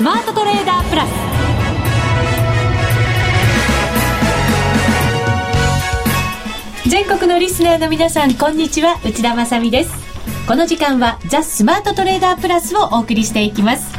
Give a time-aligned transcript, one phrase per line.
[0.00, 1.10] スマートトレーダープラス。
[6.88, 8.98] 全国のリスナーの皆さんこんにちは。
[9.04, 9.92] 内田まさです。
[10.48, 13.92] この時間はザ・スマートトレーダープラスをお送りしていきます。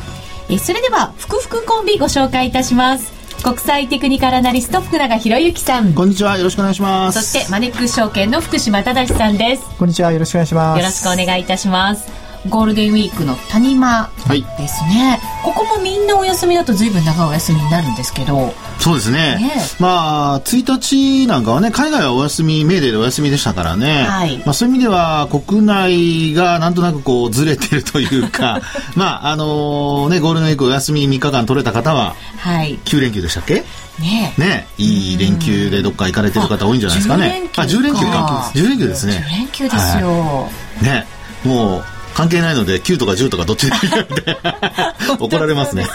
[0.50, 3.11] えそれでは福福コンビご紹介いたします。
[3.43, 5.93] 国際テクニカルアナリスト福永博之さん。
[5.93, 6.36] こんにちは。
[6.39, 7.21] よろしくお願いします。
[7.21, 9.64] そしてマネックス証券の福島正さんです。
[9.78, 10.11] こんにちは。
[10.11, 10.79] よろしくお願いします。
[10.79, 14.10] よろしくお願いいたしますゴールデンウィークの谷間
[14.57, 18.54] ですね、はい、ここもみんなお休みだと随分長いお休みになるんですけど。
[18.79, 28.60] そうですね、ね、まあ1日なんかはね海外はお休みメーデーでお休みでしたからね、はい、まあ、そういう意味では国内がなんとなくこうずれてるというか。
[28.96, 33.64] まああのー、ねゴールデンウィークお休み3日間取れた方は9連休でしたっけ？
[34.00, 34.34] ね。
[34.38, 34.67] ね。
[34.78, 37.44] いい連休でどっか行かれてる方多いんじゃないですかね。
[37.56, 38.52] あ10連休か。
[38.56, 39.23] 10連休ですね。
[39.28, 40.50] 10連休ですよ、は
[40.81, 41.06] い、ね。
[41.44, 44.38] もう関係ないので9とか10とかどっちでもいいので
[45.20, 45.86] 怒られますね。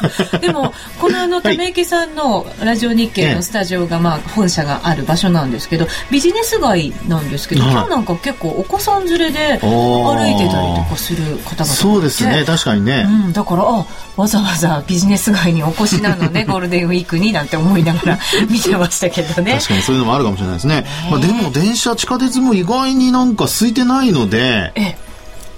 [0.40, 12.44] でもこのあのため池さんのラジオ日経のスタジオがまあ本社がある場所なんですけどビジネス街なんですけど、今日なんか結構お子さん連れで歩いてたりとかする方々そうですね。
[12.46, 19.54] 確かにね、うん、だからあわざわざビジネス街にお越しなのね ゴールデンウィークになんて思いながら 見てましたけどね。
[19.54, 24.96] 確かにそういうのもあるかもしれないですね、まあ、でも電車地下鉄も意外になんか空いてないのでえ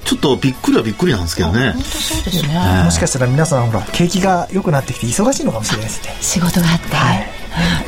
[0.05, 1.73] ちょっとびっくりはびっくりなんですけどね。
[1.73, 2.83] 本当そうですね。
[2.85, 6.17] もしかしたら皆さんほら景気が良くなってきて忙しいのかもしれないですね。
[6.21, 6.97] 仕事があって。
[6.97, 7.39] はい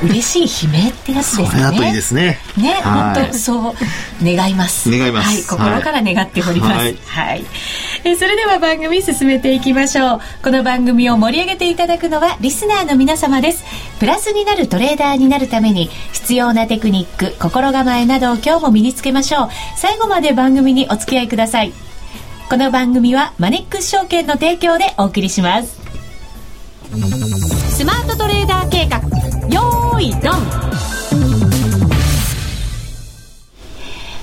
[0.03, 1.62] 嬉しい悲鳴ってやつですね。
[1.62, 2.38] それといいですね。
[2.56, 3.75] ね、本当そう
[4.22, 4.91] 願います。
[4.91, 5.28] 願います。
[5.28, 6.77] はい、心から願っております。
[6.77, 6.97] はい。
[7.06, 7.44] はい、
[8.05, 10.20] えそれでは番組進めていきましょう。
[10.42, 13.64] この番組を盛り上げていただくのはリスナーの皆様です。
[13.98, 19.48] プラスになるトレーダーになるために必要なテクニック、心構えなどを今日も身につけましょう。
[19.77, 21.89] 最後まで番組にお付き合いください。
[22.50, 25.80] この番組はマネックス証券の提供でお送りします
[27.76, 28.98] スマートトレーダー計画
[29.48, 30.70] よーいドン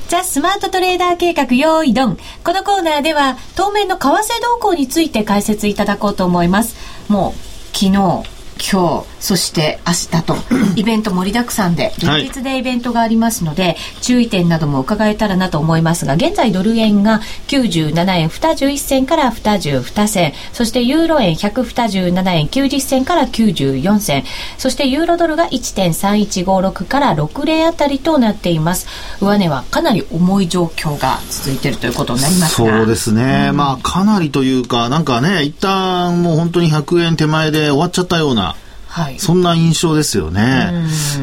[0.09, 2.18] ザ・スマートトレーダー計画用意ドン。
[2.44, 6.75] このコーナーでは当面の為替動向について解説いただこうと思います。
[7.07, 8.23] もう昨日、今
[8.59, 10.35] 日そして明日と
[10.75, 24.23] イベント盛りだくさんで連日でイベントがありますので、はい、注意点なども伺えたらなと思いますが現在ドル円が97円21銭から22銭そしてユーロ円127円90銭から94銭
[24.57, 28.88] そしてユーロドルが1.3156から60あたりとなっています。
[29.22, 38.55] 上値はかなり重い状況が続いているということになりますそうですね、うん、まあかなりというかなんかね一旦もう本当に100円手前で終わっちゃったような
[38.97, 40.72] はい、そんな印象ですよね。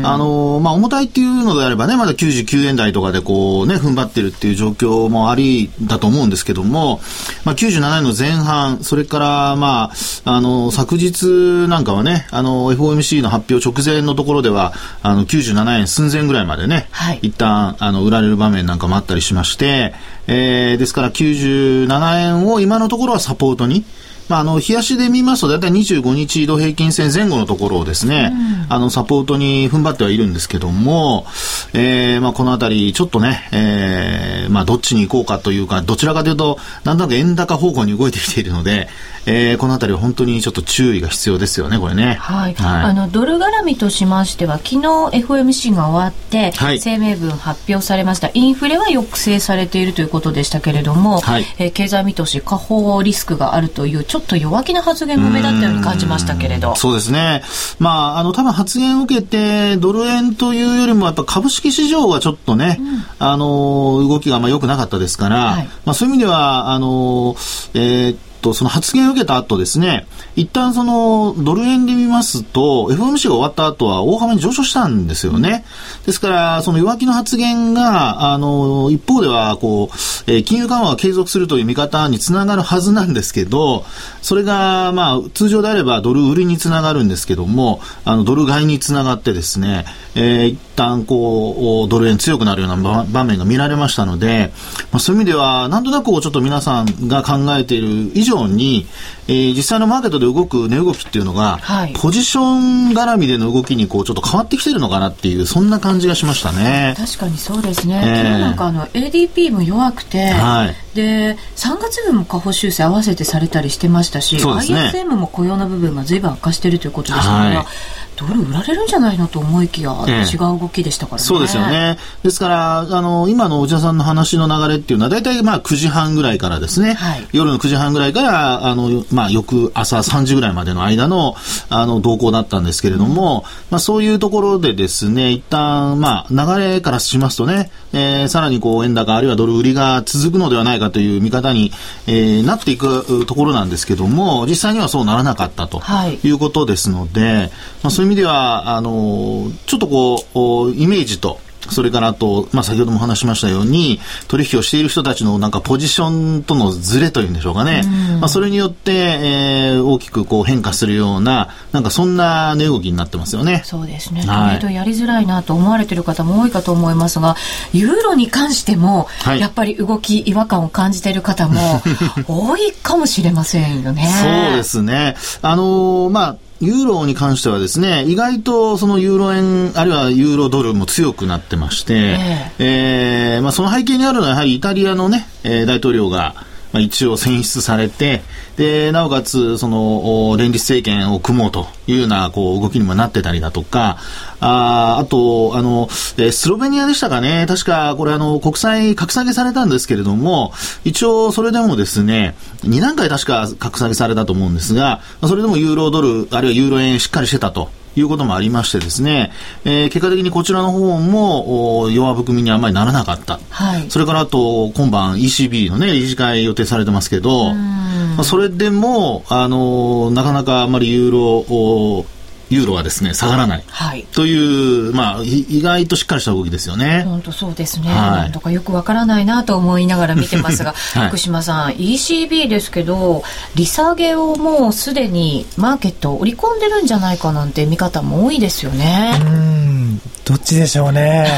[0.04, 7.00] あの、まあ、重たいっていうのであればね、まだ99円台とかでこうね、踏ん張ってるっていう状況もありだと思うんですけども、
[7.44, 9.90] まあ、97円の前半、それから、ま
[10.24, 19.94] あ、あの、昨日なんかはね、あの、FOMC の発表直前のところでは、あの、97円寸前ぐらいまでね、はい、一旦、あの、売られる場面なんかもあったりしまして、
[20.28, 23.84] えー、ですから97円を今のところはサポートに、
[24.28, 31.26] まあ、あの、冷やしで見ますと、だいたい25日移動平均線前後のところをですね、うん、あの、サポートに踏ん張ってはいるんですけども、
[31.74, 38.88] えー、まあ、このあたり、ちょっとね、えー、まあ、どっちに行こうかというか、どちらかというと、なんとなく円高方向に動いてきているので、
[39.26, 42.14] えー、このあたりは本当にちょっと注意が必要ですよね、これね。
[42.20, 42.54] はい。
[42.54, 48.30] はい、あの、ドル絡みとしましては、昨日 FMC が終わって、はい、声明文発表されました。
[48.34, 56.76] インフレは抑制されているということでしたけれども、はい、えー、経済見通し、下方リスクがあるという、ちょっと弱気な発言も目立ったように感じましたけれど。
[56.76, 57.42] そうですね。
[57.78, 67.36] まあ、あの、多分発言を受けて、ドル円というよりも、やっぱ株式市場がちょっとね、うん、あの、動きがあんま良くなかったですから、はい、まあそういう意味では、あの、
[67.74, 70.06] えーと、その発言を受けた後ですね、
[70.36, 75.64] 一旦そのドル円で見ますと、FMC が終わった後は大幅に上昇したんですよね。
[76.04, 83.84] ですから、その弱気の発言が、あの、一方では、こう、えー、金融緩和が継続するという見方につながるはずなんですけど、
[84.20, 94.52] それが、まあ、通常であればドル売りにつながるんですけども、あの、ドル買いにつながってですね、えー、一旦こう、ドル円強くなるような場面が見られましたので、
[94.92, 98.86] まあ、そういう意味では、なんとなくちょっと皆さんが考えている以上に、
[99.28, 106.94] えー、実際のマーケットで動く値動きっていうのが、はい、ポジション絡みでの動きにこうちょっと変わってきてるのかなっていう、そんな感じがしましたね。
[106.96, 108.02] 確かにそうですね。
[108.04, 117.66] えー、昨日なんかあの ADP も弱くて、はい、で、3月分も下方修正合わせてされたりしてましたし、ね、ISM も雇用の部分が随分悪化しているということでしたから、はい
[118.16, 121.26] ドル売られるんじゃないのと思いきや、違う動きでしたからね。
[121.26, 121.98] そうですよね。
[122.22, 131.34] ですから、あの、今のお茶さんの話の流れっていうのは、大体まあ9時半ぐらいからですね、はい、夜の9時半ぐらいから、あの、まあ翌朝3時ぐらいまでの間の、
[131.70, 141.72] あの、動向だったんですけれども、うん、まあそういうところでですね、一旦、まあ流れからしますとね、えー、さらにこう円高あるいはドル売りが続くのではないかという見方に、
[142.06, 145.80] えー、なっていくところなんですけども、実際にはそうならなかったと
[146.22, 146.34] い。
[146.34, 147.50] うことですので、はい、
[147.82, 150.24] まあそういう意味では、あの、ちょっとこ
[150.66, 151.40] う、イメージと、
[151.70, 157.82] それからあと、まあ、先ほども話しましたように、取引をしている人たちのなんかポジションとのズレというんでしょうかね。
[158.20, 163.62] まあ、それによって、えー、大きくこう変化するような、なんかそんな値動きになってますよね。
[163.64, 164.22] そうですね。
[164.22, 167.36] はい、やりづらいなと思われている方も多いかと思いますが、
[167.72, 171.82] ユーロに関しても、はい、やっぱり動き、違和感を感じている方も
[172.26, 174.08] 多いかもしれませんよね。
[174.22, 175.16] そうですね。
[175.42, 186.34] あのー、まあ、ユーロに関してはですね、意外とそのユーロ円、あるいはユーロドルも強くなってまして、えー、えー、まあ、その背景にあるのはやはりイタリアのね、えー、大統領が、
[186.74, 188.22] まあ、一応選出されて、
[188.56, 193.98] で、なおかつ、その、連立政権を組もうというような、こう、動きにもなってたりだとか、
[194.40, 195.88] ああと、あの、
[196.18, 200.52] えスロベニアでしたかね、確か、これ、あの、国債格下げされたんですけれども、
[200.84, 202.34] 一応、それでもですね、
[202.64, 207.70] 2段階確か格下げされたと思うんですが、それでもユーロドル、あるいはユーロ円しっかりしてたと。
[207.96, 209.32] いうこともありましてですね、
[209.64, 213.38] えー、結果的にこちらの方も弱含みにあんまりならなかった。
[213.50, 222.06] はい、それからあと、今晩 ECB のね、理事会予定されてますけど、まあ、それでも、あのなかなかあんまりユーロ
[222.50, 227.02] ユーロはですね下がらない、はい、という、まあ、意外としっかりした動きですよね。
[227.04, 233.22] 本当そうですね、はい、なんとかよくわからないなと思いながら見てますが、 はい、福島さん ECB ですけど
[233.54, 239.18] 利下げをもうすでにマーケット織り込んでるんじゃないかなんて見方も多いですよね。
[239.20, 241.28] うんどっちでしょうね。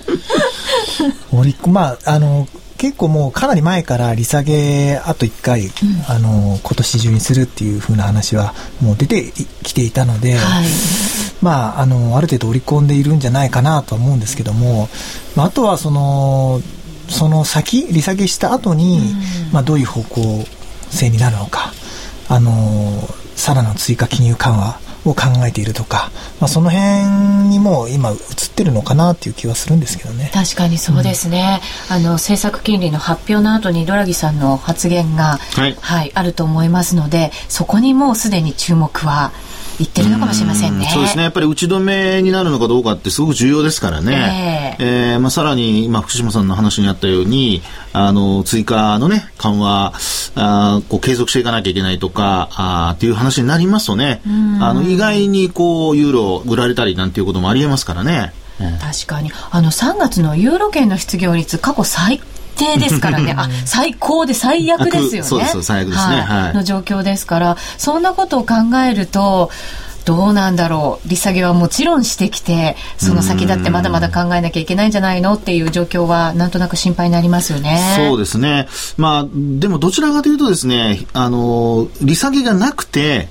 [1.30, 5.70] 織りまああの結構もうかなり前から利下げあと1回、うん、
[6.08, 9.32] あの今年中にするっていうふうな話はもう出て
[9.62, 10.64] きていたので、はい、
[11.42, 14.88] まああのある程度織り込んでいるんじゃないかなとは思うんですけども、
[15.34, 16.60] まあ、あとはその
[17.08, 19.14] その先利下げした後に、
[19.46, 20.44] うん、まあどういう方向
[20.90, 21.72] 性になるのか
[22.28, 26.10] あのさらの追加金融緩和を考えているとか、
[26.40, 28.18] まあ、その辺にも今映っ
[28.54, 30.30] てるのかなっていう気はするんですけどね。
[30.34, 31.60] 確かにそうですね、
[31.90, 39.32] うん、あの政策金利の発表の後にドラギさんの発言が、はい、はい、あると思いますのでそこにもうすでに注目は
[39.78, 40.88] 言ってるのかもしれませんね。
[40.92, 41.24] そうですね。
[41.24, 44.76] やっぱり打ち止めになるのかどうかってすごく重要ですからね。
[44.78, 47.62] えー、えー、まあ、さらに、今、福島さんの話にあったように、
[47.92, 49.92] あの、追加のね、緩和、
[50.38, 54.20] あこう継続していかなきゃいけないとか、あっていう話になりますとね、
[54.60, 58.32] あの、意外にこう、ユーロ売られたりなんていうこともありえますからね。
[58.58, 59.30] 確かに。
[59.50, 62.20] あの、3月のユーロ圏の失業率、過去最
[62.56, 63.34] 低ですからね。
[63.38, 65.28] あ、最高で最悪ですよね。
[65.28, 66.20] そうです、最悪ですね。
[66.20, 66.54] はい。
[66.54, 68.54] の状況ですから、そんなことを考
[68.88, 69.50] えると、
[70.06, 77.96] どうなんだろう利下げはもちろんしてきてその先だってまだまだ考えなきゃいけないんじゃないのっていう状況はなんとなく心配になりますよね。
[77.96, 78.68] そうですね。
[78.96, 83.28] まあでもどちらかというとですねあの利下げがなくて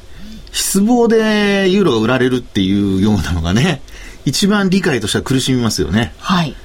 [0.51, 3.81] 失望でユーロが売られるっていうようなのがね
[4.25, 6.13] 一番理解としては苦しみますよね。
[6.19, 6.57] はい。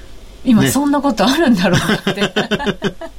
[0.44, 2.20] 今そんなことあるんだろうって。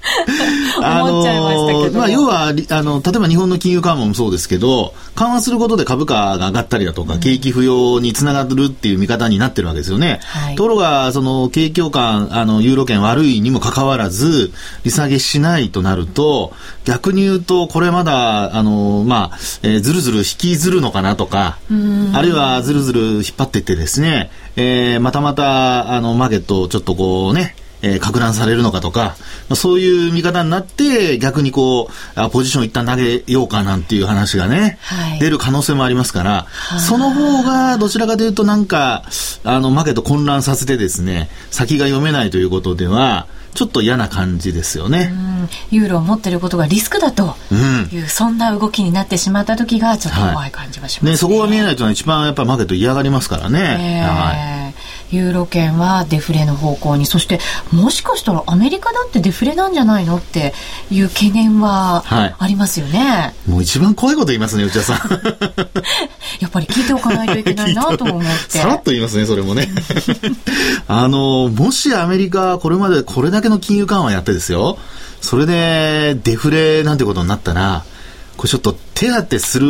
[0.81, 1.99] 思っちゃいましたけど。
[1.99, 10.19] まあ、要は、あの、例えば日本の金融緩和もそうですけど、緩和することで株価が上がったりだとか、うん、景気不要につながるっていう見方になってるわけですよね。
[10.23, 14.51] はい、ところが、その、景況感、あの、ユーロ圏悪いにもかかわらず、
[14.83, 16.53] 利下げしないとなると、
[16.85, 21.57] 逆に言うと、これまだ、あの、まあ、えー、ずるずる引きずるのかなとか、
[22.13, 29.15] あるいはずるずる引っ張っていってですね、えー、またまた、あの、マーケットちょっとこうね、えー、拡大されるのかとか、
[29.49, 36.47] まあ、そういう見方になって、逆にこう、ポジション一旦投げようかなんていう話がね、はい、出る可能性もありますから、
[36.79, 39.03] その方がどちらかというとなんか、
[39.43, 45.11] あの、マーケット混乱させてですね、先が読めないということでは、ちょっと嫌な感じですよね。
[45.71, 51.09] ユーロを持っていることがリスクだという、うん、そんな動きになってしまった時がちょっと怖い感じがしますね。
[51.09, 54.01] はい、ねそこが見えないというのは一番やっぱりマーケット嫌がりますからね。
[54.01, 54.60] えー、はい
[55.11, 57.39] ユーロ圏はデフレの方向にそして
[57.71, 60.53] もしかしたらアメリカだってデフレなんじゃないのって
[60.89, 64.97] いう懸念はありますよね、はい、もう一番怖いこと言いますね内田さん。
[66.39, 68.59] やっぱり聞いておかないといけないなと思って。
[68.59, 69.69] さらっと言いますねそれもね。
[70.87, 74.77] あのもしアメリカこれまでこれだけの金融緩和やってですよ。
[75.21, 77.83] それでデフレなんてことになったら
[78.41, 79.67] これちょっと手当てする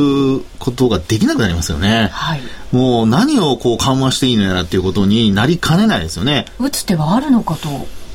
[0.57, 2.07] ことができなくなりますよね。
[2.13, 6.45] はい、もう何をこう緩和していいのやらっていうことになりかねないですよね。
[6.57, 7.67] 打つ手はあるのかと。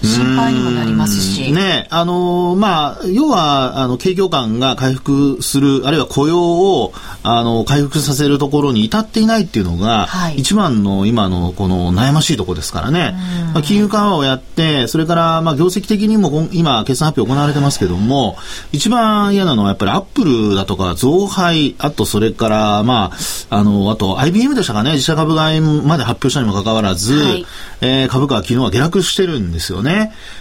[0.02, 1.52] 心配にもなりますし。
[1.52, 13.14] ね、あのー、まあ、要は、あの、景況感が回復する、あるいは雇用を、あの、回復させるところに至っていないっていうのが、はい、一番の今のこの悩ましいところですからね。
[13.54, 18.36] まあ、金融緩和をやって、それから、まあ、業績的にも今、決算発表行われてますけども、
[18.72, 23.12] 一番嫌なのはやっぱりアップルだとか、増配、あとそれから、ま
[23.50, 27.46] あ、あの、あと IBM でしたかね、自社株買いまで発表したにもかかわらず、はい、
[27.80, 29.85] えー、株価は昨日は下落してるんですよね。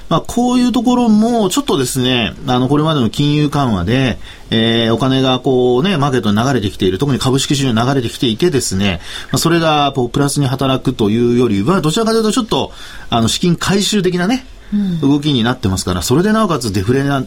[0.10, 4.18] まあ、こういうところも、ちょっとですね、あの、これまでの金融緩和で、
[4.52, 9.00] えー、お金がこうね、マーケットに流れてきている、特に株式市場に流れてきていてですね、
[9.32, 12.72] まあ、それがこうプラスに働くというよりは、どちらかというとちょっと、
[13.10, 14.46] あの、資金回収的なね、
[15.02, 17.26] 動きになってますから、それでなおかつデフレなっ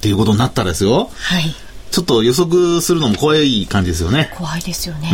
[0.00, 1.10] ていうことになったらですよ。
[1.14, 1.54] はい。
[1.90, 4.32] ちょっと予測するのも怖い感じですよね。
[4.36, 5.10] 怖いですよね。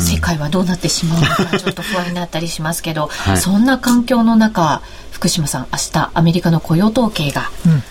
[0.00, 7.42] 世界はどうなってしまうのか、ちょっと不安になったりしますけど、はい、そんな環境の中、福島さん、明日アメリカの雇用統計が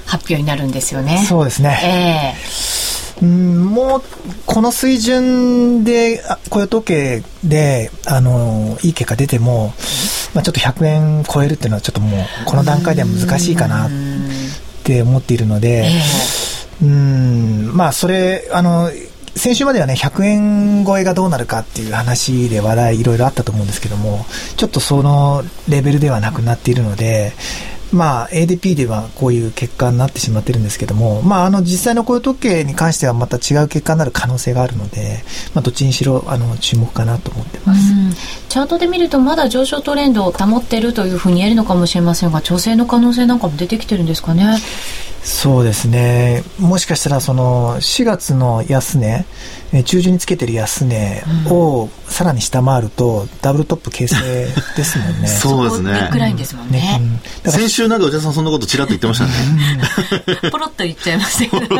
[0.06, 1.18] 発表になるんですよね。
[1.22, 2.36] うん、そうですね。
[3.18, 4.04] えー、うんもう
[4.46, 9.74] この水準で雇用統計であのいい結果出ても、
[10.34, 13.90] まあ、ちょっと100円超えるっていうのはちょっともうこの段階では難しいかなっ
[14.84, 15.86] て思っているので。
[15.86, 16.45] えー
[16.82, 18.92] うん、まあ、それ、あの、
[19.36, 27.34] 先週まではね、100円超えがどうなるかっていう話で話題いろいろあったと思うんですけども、ちょっとそのレベルではなくなっているので、
[27.96, 35.24] まあ、ADP ではこういう結果になってしまってるんですけども、まあ、あの実際の雇用統計に関してはまた違う結果になる可能性があるので、
[35.54, 37.94] まあ、どっちにしろあの注目かなと思ってます
[38.50, 44.58] チャートで見るとまだ上昇トレンドを保っているというふうに言えるのかもしれませんが調整の可能性なんかも出てきてるんですかね？
[45.26, 46.44] そうですね。
[46.60, 49.26] もしかしたらその4月の安値、
[49.84, 54.16] 中旬につけてる安値をさらに下回ると、ダブルトップ形成
[54.78, 55.26] ですもんね。
[55.28, 55.94] そうですね。
[55.94, 57.02] ネックラインですもんね。
[57.44, 59.32] ね先週なんか内田さんそんなことちらっと言ってましたね。
[60.52, 61.76] ポロッと言っちゃいましたけど、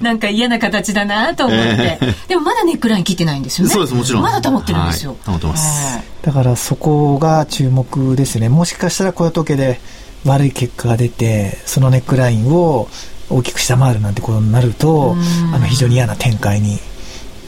[0.00, 3.74] なんか嫌な形だなと思って、えー、でもまだネックライン切ってないんですよね。
[3.74, 4.22] そうです、もちろん。
[4.22, 5.16] まだ保ってるんですよ。
[5.24, 5.98] はい、保ってます。
[6.22, 8.48] だからそこが注目ですね。
[8.48, 9.80] もしかしたら雇用統計で、
[10.24, 12.88] 悪い結果が出て、そのネックラインを
[13.28, 15.16] 大きく下回るなんてことになると、
[15.52, 16.78] あの非常に嫌な展開に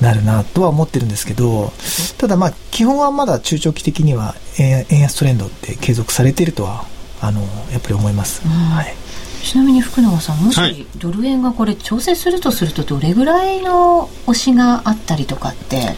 [0.00, 1.73] なるなとは思ってるんですけど、
[2.18, 6.84] ただまあ基本はまだ中長期的には円安トレンドって継続されているとは、
[7.26, 7.40] あの、
[7.73, 8.47] やっぱり思います。
[8.47, 8.95] はい。
[9.43, 15.97] ちなみに福永さん、もしドル円がこれ調整するとすると、どれぐらいの押しがあったりとかって、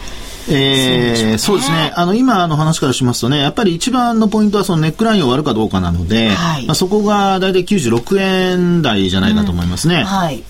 [0.49, 1.91] えー、そうですね。
[1.95, 9.95] あの、今の話からしますとね、やっぱり一番のポイントはそのネックラインを割るかどうかなので、はい、まあ、そこが大体96円台じゃないかと思いますね。
[9.95, 10.43] うん、はい。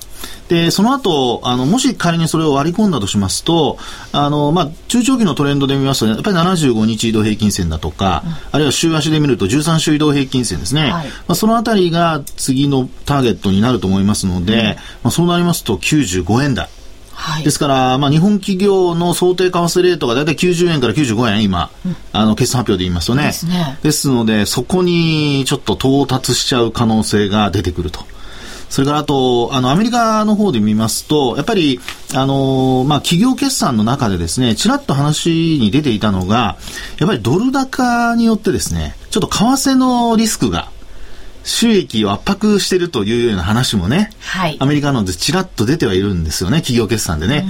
[0.49, 3.77] で、その後、あの、もし仮にそれを割り込んだとしますと、
[4.13, 10.91] あの、まあ、中長期のトレンドで見ますと、ね、やっぱり75日移動平均線だとか、うん、あるいは週足で見ると13週移動平均線ですね。
[10.91, 16.69] はい、まあ、そのあたりが次のターゲットになると思いますので、うん、まあ、そうなりますと95円台。
[17.17, 23.79] はい、ですから、まあ、日本企業の想定為替レートが大体90円から95円、今、うん、あの決算発表で言いますとねですね。
[23.81, 28.05] ですので、そこにちょっと到達しちゃう可能性が出てくると。
[28.69, 31.79] それからあと、あの、アメリカの方で見ますと、やっぱり、
[32.13, 36.57] あのまあ、企業決算の中でですね、ちらっと話に出ていたのが、
[36.99, 40.69] やっぱりドル高によってですね、ちょっと為替のリスクが
[41.47, 47.45] 収益を圧迫しているというような話もね、はい、アメリカのでちらっと出てはいるんですよね、企業決算でね。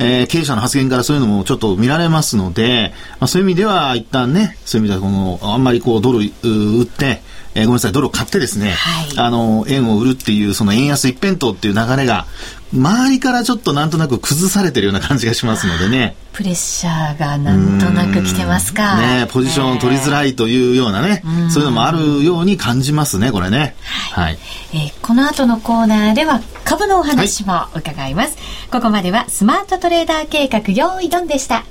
[0.00, 7.22] うん、えー、経営者の発言からそういうのもちょっと見られますので、まあ、そういう意味では一旦ね、そういう意味ではこの、あんまりこうドル売って、
[7.54, 12.26] えー、ごめんなさい、ドルを買ってですね、はい、あの、円を売るっていう、その円安一辺倒っていう流れが、
[12.72, 16.16] 周りからちょっとなんとなく崩されてるような感じがしますのでね。
[16.32, 18.96] プレッシャーがなんとなく来てますか。
[18.98, 23.74] ねポジション取りづらいというようなね、そういうのもあるように感じますね、これね。
[24.12, 24.24] はい。
[24.24, 24.38] はい、
[24.74, 28.36] えー、この後のコーナーでは株のお話も伺います。
[28.36, 31.64] はい、ここまではスマートトレーダー計画用意ドンでした。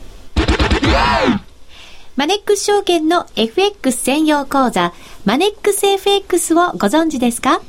[2.15, 4.91] マネックス証券の FX 専用講座、
[5.25, 7.61] マネックス FX をご存知ですか？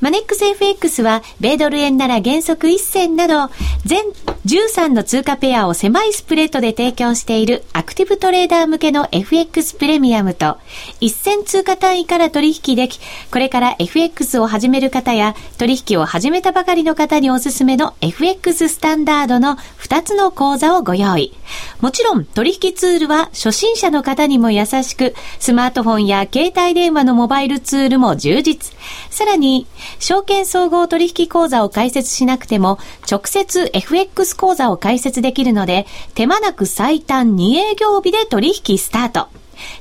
[0.00, 3.52] マネックス FX は、米ドル円なら原則1銭など、
[3.84, 4.04] 全
[4.46, 10.56] 13の通貨ペアを狭いスプレッドで提供しているアクティブトレーダー向けの FX プレミアムと、
[11.02, 12.98] 1000通貨単位から取引でき、
[13.30, 21.34] これから FX を始める方や、取引を始めたばかりの方におすすめの FX スタンダードの2つの講座をご用意。
[21.82, 28.74] もちろん、取引ツールは初心者の方にも優しく、スマートフォンや携帯電話のモバイルツールも充実。
[29.10, 29.66] さらに、
[29.98, 32.78] 証券総合取引講座を開設しなくても、
[33.10, 39.28] 直接 FX FX 口座を開設できるので、手間なく最短2営業日で取引スタート。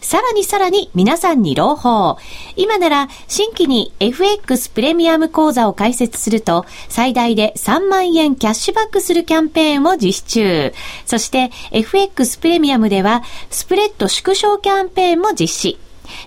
[0.02, 2.18] さらにさらに皆さんに朗報。
[2.58, 10.74] 今なら新規に FX プレミアム講座を開設すると最大で3万円キャッシュバックするキャンペーンを実施中。
[11.06, 15.78] そして FX プレミアムではスプレッド縮小キャンペーンも実施。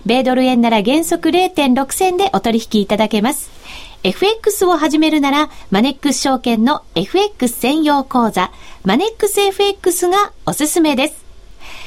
[0.05, 3.62] 米ドル円なら原則0.6銭でお取引いただけます。
[4.05, 8.51] FX を始めるなら、マネックス証券の FX 専用講座、
[8.83, 11.23] マネックス FX がおすすめです。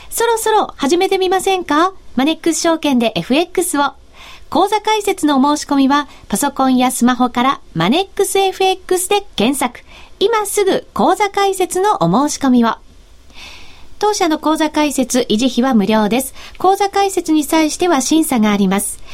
[0.08, 1.92] そろそろ始めてみませんか？
[2.14, 3.92] マネックス証券で FX を。
[4.48, 9.80] 講座解説のお申し込みは、パソコンやスマホからマネックス FX で検索。
[10.18, 12.76] 今すぐ講座解説のお申し込みを。
[13.98, 16.34] 当社の口座開設、維持費は無料です。
[16.58, 19.00] 口座開設に際しては審査があります。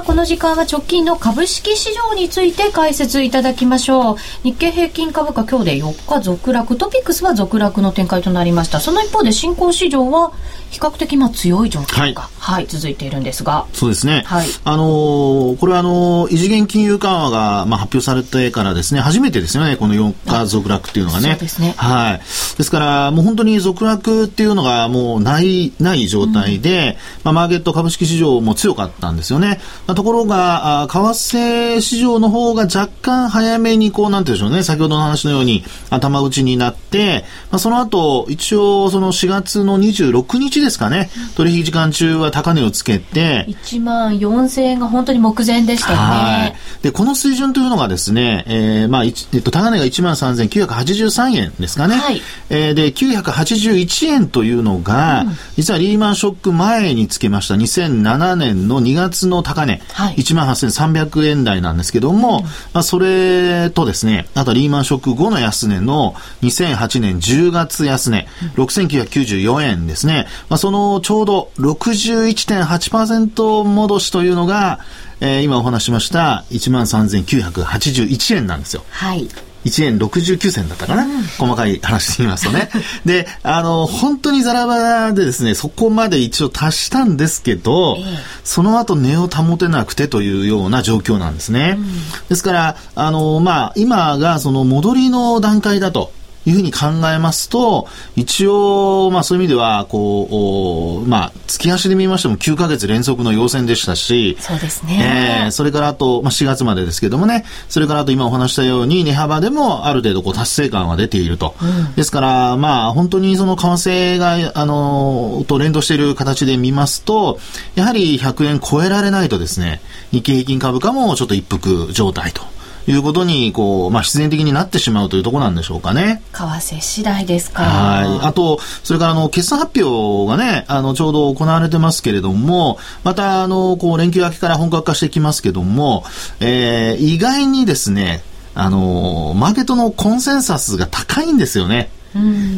[0.00, 4.16] はこの時間は直近の株式市場について解説いただきましょう。
[4.42, 8.80] 日経平均株価今日で4日続落、トピックスは続落の展開となりました。
[8.80, 10.32] その一方で新興市場は
[10.70, 13.66] 比較的まあ強い状況が、はい、はい、続いているんですが。
[13.74, 14.22] そうですね。
[14.24, 14.46] はい。
[14.64, 21.32] あのー、これはあのー、異次元金融緩和がまあ発表されてからですね、初めてですよね、この4日続落っていうのがね。
[21.32, 21.74] そうですね。
[21.76, 22.18] はい。
[22.56, 29.60] ですから、もう本当に続落っていうのがもうない、ない状態で、うん、まあマーケット株式市場も強かったんですよね。
[29.94, 46.04] ところが、為替市場の方が若干早めに、こう、なんていうんでしょうね、先ほどの話のように頭打ちになって、まあ、その後、一応、その4月の26日ですかね、取引時間中は高値をつけて、1万4000円が本当に目前でしたよね。
[46.04, 46.54] はい。
[46.82, 51.96] で、この水準というのがですね、えー、まあ、えっと、高値が1万3983円ですかね。
[51.96, 52.20] はい。
[52.48, 70.26] えー、で、981円というのが、うん、実はリーマンショック前につけました2007年の2月の高値、はい、1万8300円台なんですけども、うん、まあ、それとですね、あとリーマンショック後の安値の2008年10月安値、6994円ですね。
[70.48, 74.80] まあ、そのちょうど61.8%戻しというのが、
[75.20, 78.84] えー、今お話しました13,981円なんですよ。
[78.90, 79.28] はい。
[79.64, 82.70] 1円69銭だったかな、うん、細かい話で言いますとね。
[83.04, 88.02] で、あの、本当にザラバでですね、そこまで一応達したんですけど、え
[88.44, 91.76] その後値を保てなくてというような状況なんですね。
[91.78, 91.88] うん、
[92.28, 96.12] ですから、あの、まあ、今がその戻りの段階だと。
[96.46, 105.44] いうふうに考えますと、一応、まあそういう意味では、こう、まあ、月足で見ましても9ヶ月連続の陽線でしたし、そうですね。
[105.44, 111.54] えー、それからあと、まあ4月までですけどもね、それからあと今お話したように、値幅でもある程度こう達成感は出ていると。
[111.60, 117.38] うん、ですから、まあ本当にその為替が、あの、と連動している形で見ますと、
[117.74, 122.42] やはり100円超えられないとですね、日経平均株価もちょっと一服状態と。
[122.86, 126.22] いうことに、こう、まあ、必然的になってしまうというところなんでしょうかね。
[126.32, 127.62] 為替次第ですか。
[127.62, 128.26] はい。
[128.26, 136.04] あと、それから、あの、決算発表がね、あの、ちょうど行われてますけれども、また、あの、こう、連休明けから本格化してきますけども、
[136.40, 138.22] えー、意外にですね、
[138.54, 141.90] あの、マーケットのコンセンサスが高いんですよね。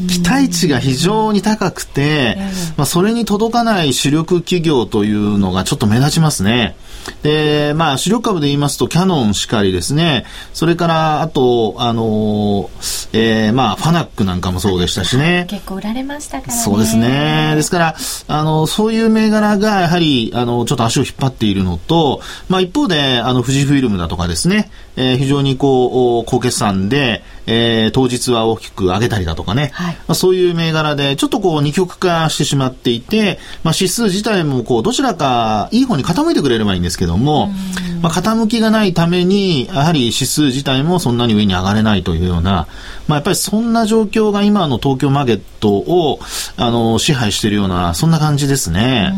[0.09, 2.39] 期待値が非常に高くて、
[2.77, 6.75] まあ、それに届かない主力企業というのがちょっと目立ちますね。
[7.23, 10.25] で、まあ、主力株で言いますと、キャノンしかりですね。
[10.53, 12.71] それから、あと、あの
[13.13, 15.47] えー、まあ、ファナックなんかもそうでしたしね。
[15.49, 16.61] 結構売られましたからね。
[16.61, 17.53] そうですね。
[17.55, 17.97] ですから、
[18.29, 37.53] あの、そういう銘柄が、やはり、あの、ちょっと足を引っ張っているのと、まあ、一方で、あの、富士フイルムだとかですね、えー、非常にこう、高決算で、えー、当日は大きく上げたりだとかね、はい、まあ、そういう銘柄で、ちょっとこう、二極化してしまっていて、まあ、指数自体もこう、どちらかいい方に傾いてくれればいいんですけども、
[38.01, 42.67] まあ、傾きがないために、やはり指数自体もそんなに上に上がれないというような、
[43.09, 46.21] まあ、やっぱりそんな状況が今の東京マーケットを、
[46.57, 49.13] あの、支配しているような、そんな感じですね。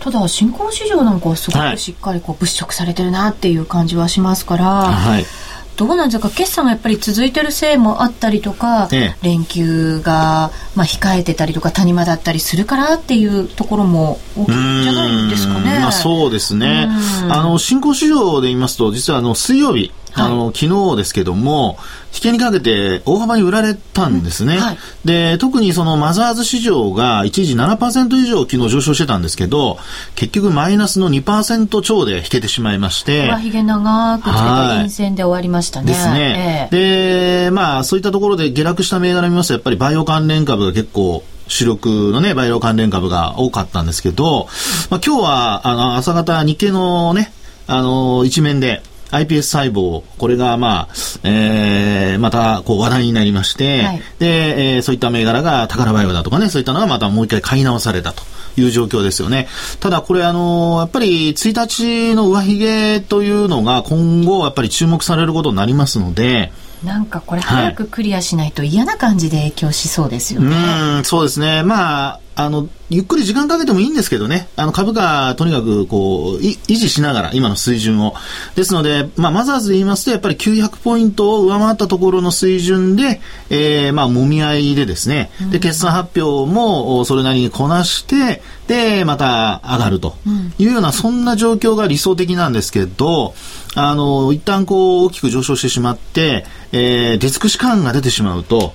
[0.00, 5.24] ただ、新興市場なんかはすごくしっかりこう物色されてるなっていう感じはしますから、はい
[5.82, 15.80] どうなんですか決算がやっぱり続いてるせいもあったりとか、ええ、連休が、まあ、控えてたりとか谷間だったりするからっていうところも大きいんじゃないですかね。
[15.80, 16.88] まあ、そうですね。
[17.28, 21.78] あの、新興市場で言いますと、実はあの、水曜日、あの、昨日ですけども、
[22.14, 24.56] 引けにかけて大幅に売られたんですね。
[24.56, 29.78] うんはい、で、特にそのマザーズ市場が一時7%以上昨日上昇してたんですけど、
[30.14, 33.28] 結局マイナスの2%超で引けてしまいまして。
[33.28, 35.86] 上髭長くつけて陰線で終わりましたね。
[35.86, 36.68] ですね。
[36.72, 44.48] えー、で、まあそういったところで下落した銘柄見ますと、やっぱりバイオ関連株が結構主力のね、バイオ関連株が多かったんですけど、
[44.90, 47.32] まあ今日は、あの、朝方日経のね、
[47.66, 58.22] あの、一面で、iPS 細胞、これがまあ、えー、またこう話題になりまして、はい、で、えー、そういった銘柄が宝バイオだとかね、そういったのがまたもう一回買い直されたと。
[58.54, 59.48] いう状況ですよね。
[59.80, 66.52] ただこれあの、やっぱり1日の上髭というのが今後やっぱり注目されることになりますので、
[66.84, 70.54] なんかこれ早くクリアしないと嫌な感じで影響しそうですよね。
[70.54, 71.62] はい、うんそうですね。
[71.62, 78.14] まあ、あの、ゆっくり時間かけてもいいんですけどね、あの株価、とにかくこう、維持しながら、今の水準を。
[78.54, 90.16] ですので、まあ、マザーズで言いますと、やっぱり900ポイントを上回ったところの水準で、えー、まあ、もみ合いでですね、で、決算発表もそれなりにこなして、で、また上がると
[90.58, 93.34] いうような、そんな状況が理想的なんですけど、
[93.74, 98.74] あの、一旦こう、大きく上昇してしまって、えー、出尽くし感が出てしまうと、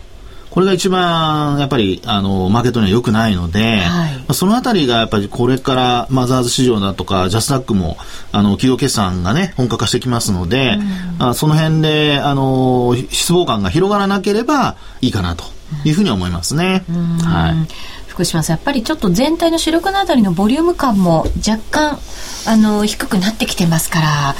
[0.57, 7.95] これが一番やっぱりあのマーケットには良くないので、はい、そのあたりがやっぱりこれからマザーズ市場だとかジャスダックも
[8.31, 10.79] あの企業決算がね本格化してきますので、
[11.19, 15.43] うん、あその辺であの失望感が広がらなければいいかなと
[15.85, 16.83] いうふうに思いますね。
[17.23, 18.07] はい。
[18.07, 21.99] 福島さんやっぱりちょっと全体の主力のあたりのボリューム感も若干
[22.47, 24.33] あの低くなってきてますから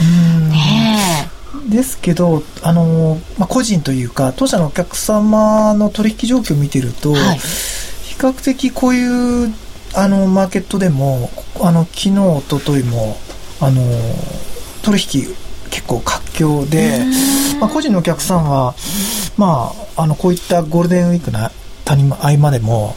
[0.50, 1.37] ね
[1.70, 9.54] ですけど、あのまあ、個人というか、当社のお客様の取引状況を見てると、はい、比較的こういう
[9.94, 11.30] あのマーケットでも、
[11.62, 13.18] あの昨日、おとといも、
[13.60, 13.82] あの
[14.84, 15.28] 取引
[15.70, 17.04] 結構活況で、
[17.60, 18.76] まあ、個人のお客さんは、
[19.38, 21.50] まあ、あのこういったゴールデンウィークの
[22.20, 22.96] 合間でも、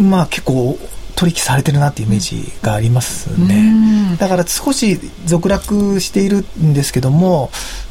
[0.00, 0.78] まあ、結構
[1.20, 4.16] 取引されてるなっていうイメージがありますね。
[4.18, 7.50] だから少し続落しているんですけども、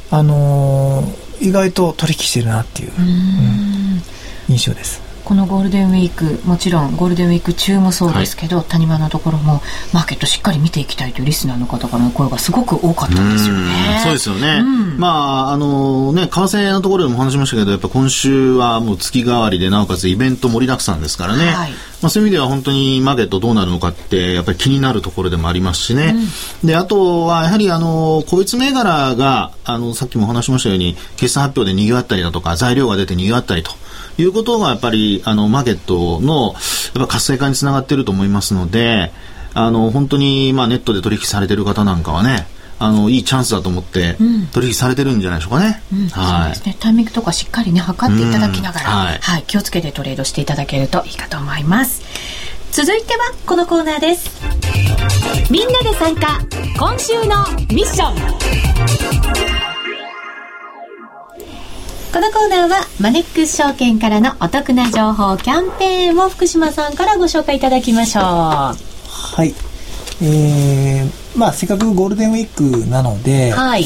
[0.10, 4.02] あのー、意外と取引してるなっていう、うん、
[4.48, 5.09] 印象です。
[5.30, 9.62] このゴールデンウィークもちろんゴールデンウィーク中もそうですけど、はい、谷間のところも
[9.94, 14.02] マーケットしっかり見ていきたいというリスナーの方からの声がすごく多かったんですよね。
[14.02, 14.58] そうですよね。
[14.58, 14.64] う
[14.96, 21.46] ん、まああのね為替のところでも話しましたけどやっぱ今週はもう月替わりでなおかつイベント盛りだくさんですからね。
[21.46, 26.16] はいまあ、そういう意味では本当にマーケットどうなるのかってやっぱり気になるところでもありますしね、
[26.64, 33.72] うん、であとはやはりあの個別銘柄があのさっきもお話しましたように決算発表でにぎわったりだとか材料が出てにぎわったりと
[34.22, 39.12] いうことがやっぱりあのマーケットのやっぱ活性化につながっていると思いますので
[39.54, 42.48] あの本当にまあネットで取引されている方なんかはね
[42.80, 44.16] あのいいチャンスだと思って
[44.54, 45.82] 取引されてるんじゃないでしょうかね。
[45.92, 46.78] うん、はい、そうですね。
[46.80, 52.02] タイミングとかしっかりね測っていただきながら、はい、はい、気をつけてトレードしていただけるといいかと思います。
[52.72, 54.42] 続いてはこのコーナーです。
[55.52, 56.40] みんなで参加
[56.78, 59.59] 今週のミッション。
[62.12, 68.24] このコーナーはマネックス証券からのお得な情報キャンペーンを福島さんからご紹介いただきましょう。
[68.24, 68.74] は
[69.46, 69.54] い。
[70.22, 73.84] えー、まあ、せっかくゴールデンウィークなので、はい、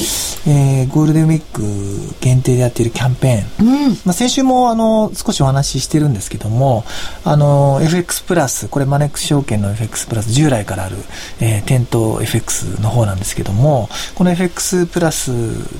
[0.48, 6.86] えー、ゴールデンウィーク限定でやっているキャンペーン、うん、まあ、先週もあの少しお話ししてるんですけども、
[7.26, 10.96] あの FX プラス、これマネックス証券の FX プラス、従来からある、
[11.42, 15.32] えー、店頭 FX の方なんですけども、この FX プラス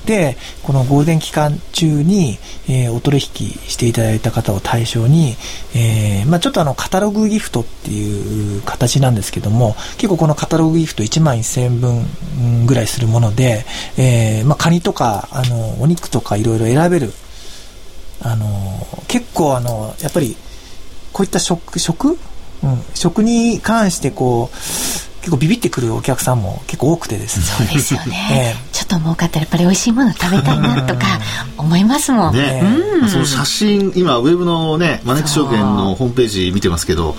[0.06, 3.22] で、このゴールデン期間中に、えー、お取引
[3.68, 5.36] していただいた方を対象に、
[5.76, 13.66] えー、まあ、ちょっとあのカタログギフトっていう形なんですけども、結構このカタログギフト1万1000円分ぐらいするもので、
[13.98, 17.14] えー、まあ、カニとか、あの、お肉とかいろいろ選べる。
[18.22, 20.38] あの、結構あの、やっぱり、
[21.12, 22.18] こういった食、食？
[22.64, 24.56] うん、食に関してこう、
[25.20, 27.46] 結構ビビってくるお客さんも結構多くてですね。
[27.46, 28.56] そうですよね。
[28.56, 31.20] えー、ちょっと儲かったらやっぱり美味しいもの食べたいなとか
[31.58, 32.34] 思いますもん。
[32.34, 32.62] ね、
[33.02, 37.16] うん、その写真、今ウェブのね、マネックス証券のホームページ見てますけど、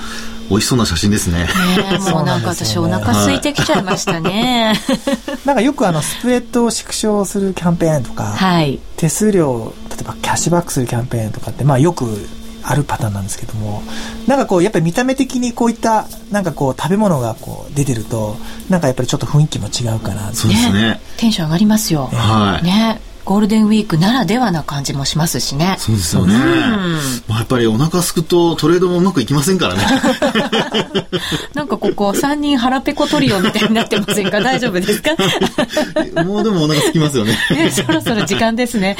[0.50, 1.46] 美味しそうな写真ですね。
[1.90, 4.78] ね もうなんか私お腹空いてきちゃいましたね。
[5.44, 12.28] なんかよくあのスプレッドを縮小するキャンペーンとか、はい、手数料例えばキャッシュバックするキャンペーンとかってまあよく
[12.62, 13.82] あるパターンなんですけども
[14.26, 18.36] なんかこうやっぱり見た目的にこういったなんかこう食べ物がこう出てると
[18.70, 22.64] なんかやっぱりちょっと雰囲気も違うかなそうですねテンション上がりますよ、はい。
[22.64, 25.76] ねゴールデンウィークならではな感じもしますしね。
[25.78, 26.34] そうですよね。
[27.26, 29.82] まあ、やっぱりお腹すくとトレードもうまくいきませんからね。
[31.54, 34.40] なんかここ3人腹ペコトリオみたいになってませんか？
[34.40, 35.12] 大丈夫ですか？
[36.24, 37.36] もうでもお腹すきますよね。
[37.50, 38.96] ねそろそろ時間ですね。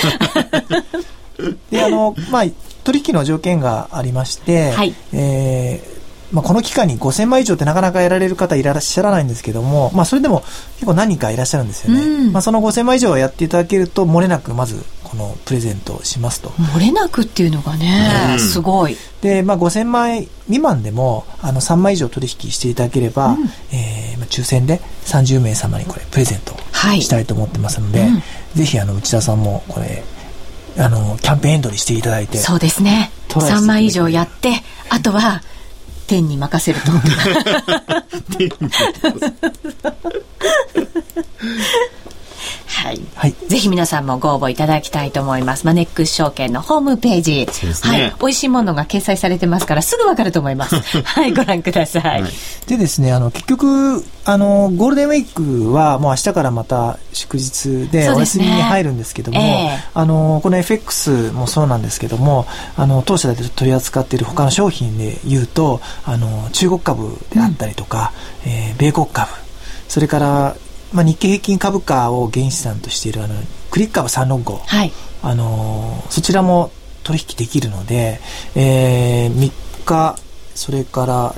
[1.71, 2.45] で、あの、まあ、
[2.85, 5.95] 取引の条件がありまして、はい、えー
[6.35, 10.41] まあ、この期間に5000枚以上ってなかなかやられる方いらっしゃらないんですけども、まあ、それでも
[10.75, 12.03] 結構何人かいらっしゃるんですよね。
[12.03, 16.49] うん、まあ、その5000枚以上やっていただけると、漏れなくまずこのプレゼントしますと。
[16.51, 18.97] 漏れなくっていうのがね、うん、すごい。
[19.23, 26.57] で、まあ、5000枚未満でも、あの、3枚以上取引していただければ、うん、えー、まあ、抽選で30名様にこれ、プレゼント
[27.01, 28.23] したいと思ってますので、はいうん、
[28.57, 30.03] ぜひ、あの、内田さんも、これ、
[30.79, 32.39] あの、キャンペーンエントリーしていただいて。
[32.39, 33.13] そうですね。
[33.29, 34.51] 3枚以上やって、
[34.91, 35.43] あとは、
[36.07, 36.93] 天に任せると。
[42.75, 45.65] はい、はい、ぜひ皆さんもご応募いただきたいと思います。
[45.65, 47.47] マネックス証券のホームページ。
[47.47, 47.47] ね。
[47.81, 48.15] はい。
[48.21, 50.77] 美味しいものが掲載されてますから、すぐわかると思います。
[51.05, 52.23] はい、ご覧ください。
[52.23, 52.33] はい、
[52.67, 68.13] でですね、あの、結局、あの、ゴールデンウィークはもう明日からまた祝日でお休みに入るんですけども、ねえー、あの、この FX もそうなんですけども、あの、当社で取り扱っている他の商品で言うと、あの、中国株であったりとか、
[68.45, 69.31] うん、えー、米国株、
[69.89, 70.57] それから
[70.95, 73.35] まあ、日経平均株価を原資産としているあの
[73.71, 76.71] クリック株365、はい、あのそちらも
[77.03, 78.21] 取引できるので、
[78.55, 80.17] えー、3日
[80.55, 81.35] それから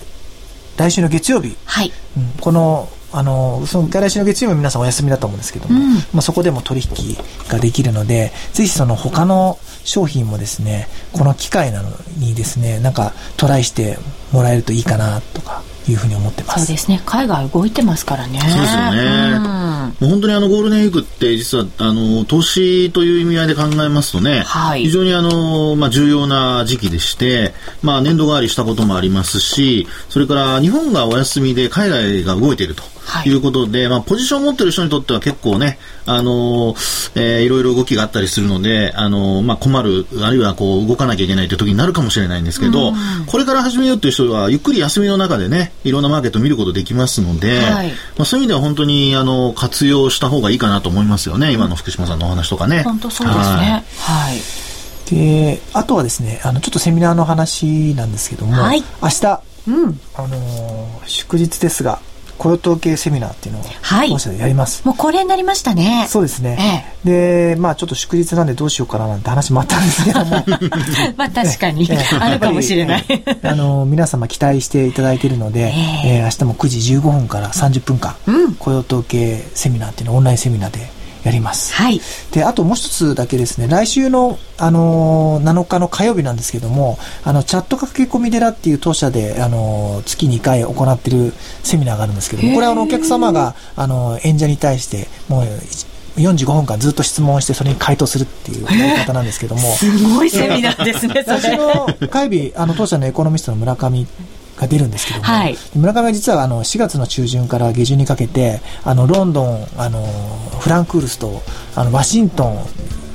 [0.76, 1.92] 来週の月曜日、はい。
[2.16, 7.16] うん、このあのその来週の月曜日皆さんお休みだと思うんですけども、うん、まあ、そこでも取引
[7.48, 11.88] ができるのでぜひその他の商品もですねこの機会なの
[12.18, 13.96] にですねなんかトライして
[14.32, 16.66] もらえるといいかなとかいうふうに思ってます。
[16.66, 17.00] そうですね。
[17.06, 18.40] 海外動いてますからね。
[18.40, 19.32] そうですよね。
[19.36, 32.95] うん、もう本当にあのゴールデンウィークって実はあの投資という意味合いで考えますとね、はい、非常にあのまあ重要な時期でして、まあ年度替わりしたこともありますし、それから日本がお休みで海外が動いていると。
[33.24, 33.30] い。
[33.30, 42.92] うことで、はい、まあ、ポジションを持ってる人にとっては結構ね、あのー、えー、いろいろ動きがあったりするので、あのー、まあ、困る、あるいはこう、動かなきゃいけないという時になるかもしれないんですけど、
[43.26, 52.82] これから始めようという人は、ゆっくり休みの中でね、いろんなマーケットを見ることできますので、はい、まあ、そういう意味では本当に、あの、活用した方がいいかなと思いますよね、今の福島さんのお話とかね。
[52.82, 53.84] 本当そうですね。
[54.00, 54.40] はい。
[55.10, 62.00] で、あとはですね、あの、ちょっとセミナーの話なんですけども、はい、明日、うん、あの祝日ですが、
[62.38, 63.62] 雇用統計セミナーっていうのを
[64.08, 66.06] 本社でやります、はい、もうこれになりましたね。
[66.08, 70.44] そうですね、ええ、でまあちょっと祝日なんでどうしようかななんて話もあったんですけども。
[71.16, 73.04] まあ確かに、ええ、あるかもしれない。
[73.42, 75.72] あの皆様期待していただいているので、
[76.04, 76.20] ええ。
[76.20, 80.95] ー、明日も9時15分から30分間、うん、雇用統計セミナーっていうのをオンラインセミナーで
[81.26, 81.74] やります。
[81.74, 82.00] はい。
[82.30, 91.32] で、あともう一つだけですね、来週の、あのー、7日の火曜日なんですけども、あの、チャット駆け込み寺っていう当社で、あのー、月2回行ってる
[91.64, 95.46] セミナーがあるんですけども、これはあの、お客様が、あの、演者に対して、もう、
[96.16, 99.60] 45分間ずっと質問してそれに回答するっていうやり方なんですけども。
[99.74, 101.56] すごいセミナーですね、それ。
[101.56, 104.06] の会日、あの、当社のエコノミストの村上
[104.56, 110.06] が出るんですけども、はい、村上は実はあの4月の中旬から下旬にかけてあのロンドンあの
[110.60, 111.42] フランクフルスと
[111.74, 112.56] あのワシントン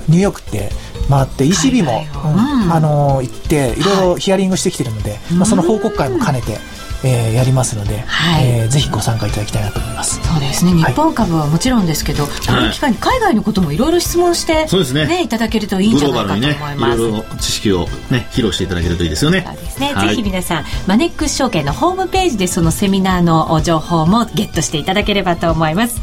[0.08, 0.70] ニューヨークって
[1.10, 6.58] 回って ECB も、うん、あの行っていろいろヒアリングしてきてるので、はい、まあ、その報告会も兼ねて。
[7.04, 8.48] えー、やりますので、はい。
[8.48, 10.22] えー、ぜひご参加いただきたいなと思います。
[10.22, 10.74] そうですね。
[10.74, 15.06] 日本株はもちろんですけど、はい、この機会に海外のこともいろいろ質問して、そうですね。
[15.08, 19.44] ねいただけるといいんじゃないかと思います、ね、いろいろ知識を、ね、披露していただけるといいですよね。
[19.46, 26.02] そうですね、はい、ぜひ皆さんマネックス証券のホームページでそのセミナーの情報もゲットしていただければと思います。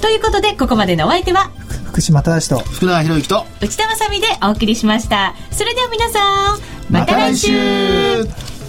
[0.00, 1.50] ということでここまでのお相手は
[1.86, 5.34] 福島正と福永博之と内田まさでお送りしました。
[5.50, 6.58] それでは皆さん
[6.90, 8.55] また来週